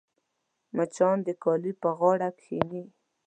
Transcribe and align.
مچان 0.75 1.17
د 1.27 1.29
کالي 1.43 1.71
پر 1.81 1.91
غاړه 1.99 2.29
کښېني 2.37 2.83